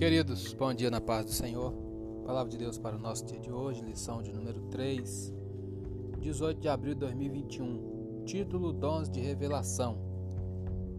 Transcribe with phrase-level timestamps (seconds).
[0.00, 1.74] Queridos, bom dia na paz do Senhor.
[2.24, 5.30] Palavra de Deus para o nosso dia de hoje, lição de número 3,
[6.18, 8.24] 18 de abril de 2021.
[8.24, 9.98] Título: Dons de Revelação.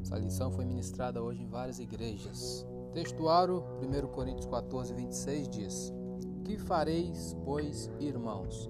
[0.04, 2.64] Essa lição foi ministrada hoje em várias igrejas.
[2.94, 5.94] Textuário 1 Coríntios 14, 26 diz:
[6.46, 8.70] Que fareis, pois, irmãos?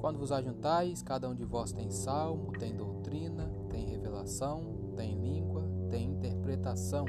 [0.00, 4.62] Quando vos ajuntais, cada um de vós tem salmo, tem doutrina, tem revelação,
[4.96, 7.04] tem língua, tem interpretação.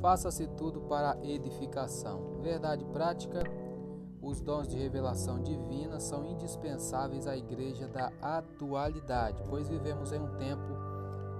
[0.00, 2.40] Faça-se tudo para edificação.
[2.40, 3.42] Verdade prática:
[4.22, 10.36] os dons de revelação divina são indispensáveis à igreja da atualidade, pois vivemos em um
[10.36, 10.90] tempo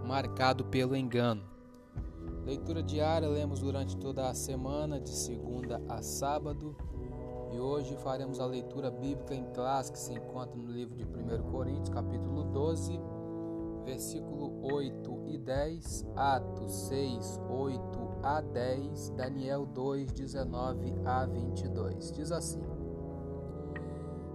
[0.05, 1.43] marcado pelo engano.
[2.45, 6.77] Leitura diária lemos durante toda a semana, de segunda a sábado.
[7.53, 11.51] E hoje faremos a leitura bíblica em classe que se encontra no livro de 1
[11.51, 13.01] Coríntios, capítulo 12,
[13.85, 17.81] versículo 8 e 10, Atos 6, 8
[18.23, 22.13] a 10, Daniel 2, 19 a 22.
[22.13, 22.63] Diz assim: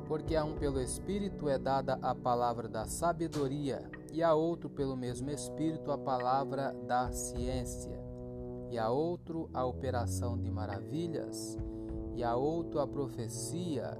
[0.07, 4.95] Porque a um pelo Espírito é dada a palavra da sabedoria, e a outro pelo
[4.95, 7.99] mesmo Espírito a palavra da ciência,
[8.69, 11.57] e a outro a operação de maravilhas
[12.15, 13.97] e a outro a profecia,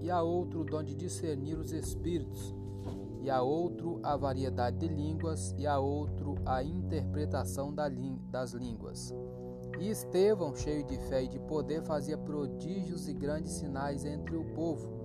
[0.00, 2.54] e a outro o dom de discernir os espíritos,
[3.28, 9.14] e a outro a variedade de línguas, e a outro a interpretação das línguas.
[9.78, 14.54] E Estevão, cheio de fé e de poder, fazia prodígios e grandes sinais entre o
[14.54, 14.96] povo.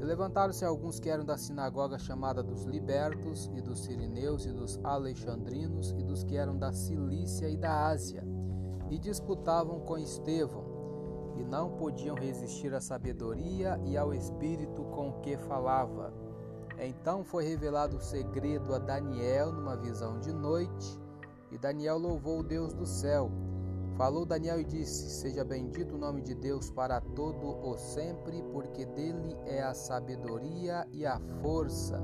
[0.00, 4.80] E levantaram-se alguns que eram da sinagoga chamada dos libertos, e dos sirineus, e dos
[4.82, 8.24] alexandrinos, e dos que eram da Cilícia e da Ásia,
[8.88, 10.64] e disputavam com Estevão
[11.36, 16.29] e não podiam resistir à sabedoria e ao espírito com que falava.
[16.80, 20.98] Então foi revelado o segredo a Daniel numa visão de noite,
[21.52, 23.30] e Daniel louvou o Deus do céu.
[23.98, 28.86] Falou Daniel e disse: Seja bendito o nome de Deus para todo o sempre, porque
[28.86, 32.02] dele é a sabedoria e a força.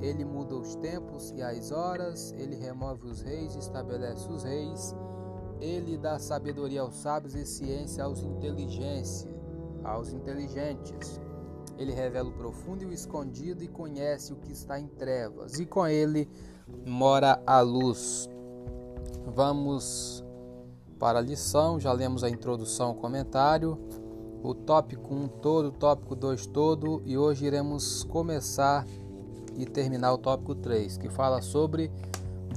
[0.00, 4.92] Ele muda os tempos e as horas, ele remove os reis e estabelece os reis.
[5.60, 9.24] Ele dá sabedoria aos sábios e ciência aos inteligentes,
[9.84, 11.20] aos inteligentes.
[11.78, 15.66] Ele revela o profundo e o escondido e conhece o que está em trevas, e
[15.66, 16.28] com ele
[16.86, 18.28] mora a luz.
[19.26, 20.24] Vamos
[20.98, 23.78] para a lição, já lemos a introdução, o comentário,
[24.42, 28.86] o tópico 1 todo, o tópico 2 todo, e hoje iremos começar
[29.56, 31.90] e terminar o tópico 3, que fala sobre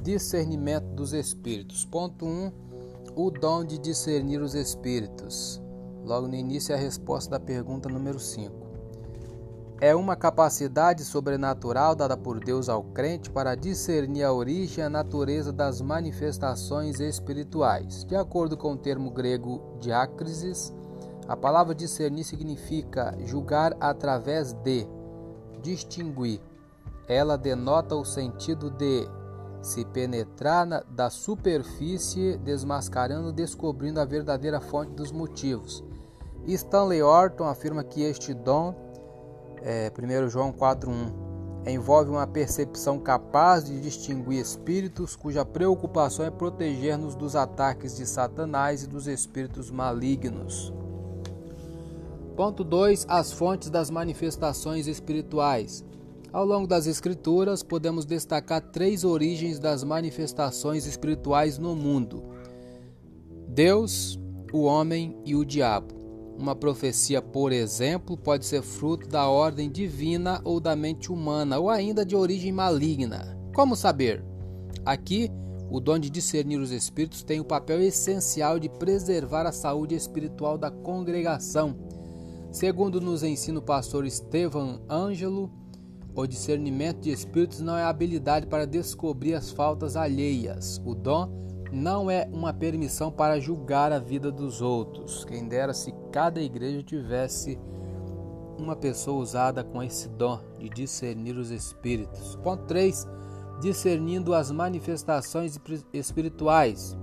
[0.02, 1.84] discernimento dos espíritos.
[1.84, 2.68] Ponto 1
[3.16, 5.60] o dom de discernir os espíritos.
[6.04, 8.67] Logo no início, a resposta da pergunta número 5.
[9.80, 14.90] É uma capacidade sobrenatural dada por Deus ao crente para discernir a origem e a
[14.90, 18.02] natureza das manifestações espirituais.
[18.04, 20.74] De acordo com o termo grego diácrisis,
[21.28, 24.84] a palavra discernir significa julgar através de,
[25.62, 26.40] distinguir.
[27.06, 29.08] Ela denota o sentido de
[29.62, 35.84] se penetrar na, da superfície, desmascarando, descobrindo a verdadeira fonte dos motivos.
[36.46, 38.74] Stanley Orton afirma que este dom,
[39.62, 41.28] é, 1 João 4,1,
[41.66, 48.84] envolve uma percepção capaz de distinguir espíritos cuja preocupação é proteger-nos dos ataques de Satanás
[48.84, 50.72] e dos espíritos malignos.
[52.36, 53.06] Ponto 2.
[53.08, 55.84] As fontes das manifestações espirituais.
[56.32, 62.22] Ao longo das Escrituras, podemos destacar três origens das manifestações espirituais no mundo:
[63.48, 64.18] Deus,
[64.52, 65.98] o homem e o diabo.
[66.38, 71.68] Uma profecia, por exemplo, pode ser fruto da ordem divina ou da mente humana, ou
[71.68, 73.36] ainda de origem maligna.
[73.52, 74.24] Como saber?
[74.86, 75.28] Aqui,
[75.68, 80.56] o dom de discernir os espíritos tem o papel essencial de preservar a saúde espiritual
[80.56, 81.76] da congregação.
[82.52, 85.50] Segundo nos ensina o pastor Estevam Ângelo,
[86.14, 90.80] o discernimento de espíritos não é habilidade para descobrir as faltas alheias.
[90.84, 95.24] O dom não é uma permissão para julgar a vida dos outros.
[95.24, 97.58] Quem dera se cada igreja tivesse
[98.58, 102.36] uma pessoa usada com esse dom de discernir os espíritos.
[102.36, 103.06] Ponto 3.
[103.60, 105.58] Discernindo as manifestações
[105.92, 106.96] espirituais.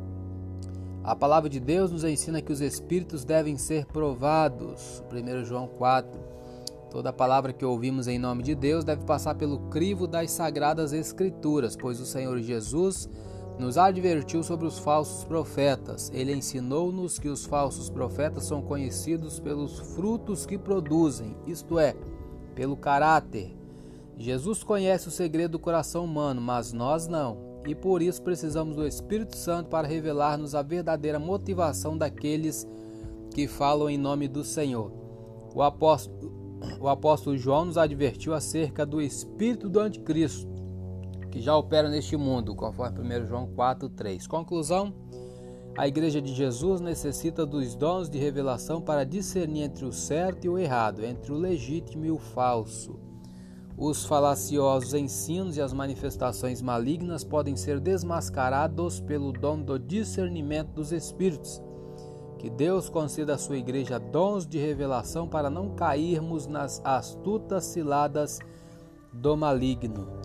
[1.03, 5.03] A palavra de Deus nos ensina que os espíritos devem ser provados.
[5.11, 6.19] 1 João 4.
[6.89, 11.75] Toda palavra que ouvimos em nome de Deus deve passar pelo crivo das sagradas Escrituras,
[11.75, 13.09] pois o Senhor Jesus
[13.57, 16.11] nos advertiu sobre os falsos profetas.
[16.13, 21.95] Ele ensinou-nos que os falsos profetas são conhecidos pelos frutos que produzem, isto é,
[22.53, 23.55] pelo caráter.
[24.17, 27.43] Jesus conhece o segredo do coração humano, mas nós não.
[27.67, 32.67] e por isso precisamos do Espírito Santo para revelar-nos a verdadeira motivação daqueles
[33.33, 34.91] que falam em nome do Senhor.
[35.53, 36.31] O apóstolo,
[36.79, 40.47] o apóstolo João nos advertiu acerca do espírito do anticristo,
[41.35, 44.25] que já opera neste mundo, conforme 1 João 4:3.
[44.25, 44.93] Conclusão:
[45.77, 50.49] a Igreja de Jesus necessita dos dons de revelação para discernir entre o certo e
[50.49, 52.97] o errado, entre o legítimo e o falso.
[53.77, 60.93] Os falaciosos ensinos e as manifestações malignas podem ser desmascarados pelo dom do discernimento dos
[60.93, 61.61] espíritos.
[62.39, 68.39] Que Deus conceda à sua igreja dons de revelação para não cairmos nas astutas ciladas
[69.11, 70.24] do maligno.